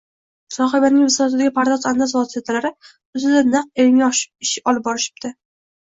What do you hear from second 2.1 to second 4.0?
vositalari ustida naq